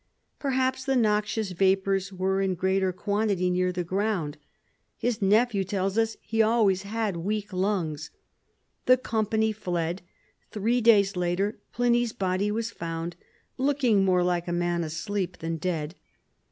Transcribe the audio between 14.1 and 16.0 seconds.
like a man asleep than dead."